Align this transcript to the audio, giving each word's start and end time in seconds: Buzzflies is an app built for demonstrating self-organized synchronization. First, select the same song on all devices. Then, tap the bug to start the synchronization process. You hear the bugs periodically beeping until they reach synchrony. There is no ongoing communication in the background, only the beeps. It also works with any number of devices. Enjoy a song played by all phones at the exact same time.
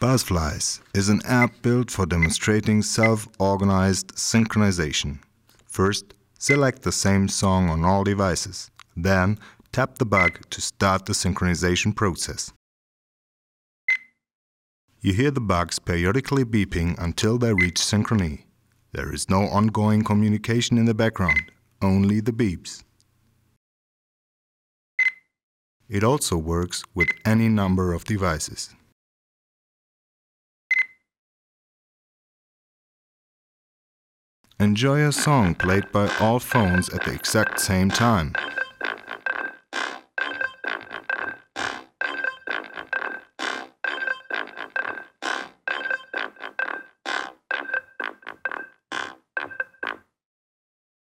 Buzzflies 0.00 0.80
is 0.94 1.10
an 1.10 1.20
app 1.26 1.60
built 1.60 1.90
for 1.90 2.06
demonstrating 2.06 2.80
self-organized 2.80 4.14
synchronization. 4.14 5.18
First, 5.66 6.14
select 6.38 6.84
the 6.84 6.90
same 6.90 7.28
song 7.28 7.68
on 7.68 7.84
all 7.84 8.02
devices. 8.02 8.70
Then, 8.96 9.38
tap 9.72 9.98
the 9.98 10.06
bug 10.06 10.40
to 10.48 10.62
start 10.62 11.04
the 11.04 11.12
synchronization 11.12 11.94
process. 11.94 12.50
You 15.02 15.12
hear 15.12 15.30
the 15.30 15.42
bugs 15.42 15.78
periodically 15.78 16.44
beeping 16.46 16.98
until 16.98 17.36
they 17.36 17.52
reach 17.52 17.78
synchrony. 17.78 18.44
There 18.92 19.12
is 19.12 19.28
no 19.28 19.42
ongoing 19.48 20.02
communication 20.02 20.78
in 20.78 20.86
the 20.86 20.94
background, 20.94 21.52
only 21.82 22.20
the 22.20 22.32
beeps. 22.32 22.84
It 25.90 26.02
also 26.02 26.38
works 26.38 26.84
with 26.94 27.08
any 27.26 27.50
number 27.50 27.92
of 27.92 28.04
devices. 28.04 28.74
Enjoy 34.60 35.08
a 35.08 35.10
song 35.10 35.54
played 35.54 35.90
by 35.90 36.14
all 36.20 36.38
phones 36.38 36.90
at 36.90 37.02
the 37.04 37.14
exact 37.14 37.58
same 37.60 37.88
time. 37.88 38.34